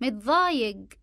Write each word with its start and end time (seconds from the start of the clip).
متضايق. 0.00 0.97